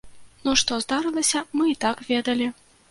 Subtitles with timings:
[0.45, 2.55] Ну што здарылася, мы і так ведалі.